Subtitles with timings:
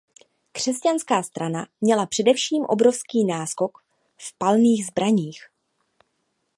[0.51, 3.77] Křesťanská strana měla především obrovský náskok
[4.17, 5.39] v palných zbraních.